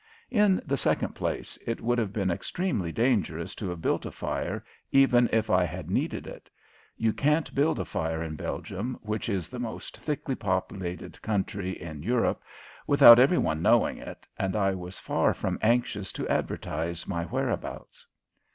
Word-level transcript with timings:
In 0.31 0.59
the 0.65 0.77
second 0.77 1.13
place, 1.13 1.59
it 1.63 1.79
would 1.79 1.99
have 1.99 2.11
been 2.11 2.31
extremely 2.31 2.91
dangerous 2.91 3.53
to 3.53 3.69
have 3.69 3.83
built 3.83 4.03
a 4.03 4.09
fire 4.11 4.63
even 4.91 5.29
if 5.31 5.51
I 5.51 5.63
had 5.63 5.91
needed 5.91 6.25
it. 6.25 6.49
You 6.97 7.13
can't 7.13 7.53
build 7.53 7.77
a 7.79 7.85
fire 7.85 8.23
in 8.23 8.35
Belgium, 8.35 8.97
which 9.03 9.29
is 9.29 9.47
the 9.47 9.59
most 9.59 9.95
thickly 9.97 10.33
populated 10.33 11.21
country 11.21 11.79
in 11.79 12.01
Europe, 12.01 12.41
without 12.87 13.19
every 13.19 13.37
one 13.37 13.61
knowing 13.61 13.99
it, 13.99 14.25
and 14.39 14.55
I 14.55 14.73
was 14.73 14.97
far 14.97 15.35
from 15.35 15.59
anxious 15.61 16.11
to 16.13 16.27
advertise 16.27 17.07
my 17.07 17.25
whereabouts. 17.25 18.07